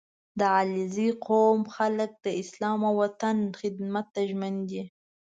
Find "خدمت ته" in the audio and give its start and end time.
3.59-4.21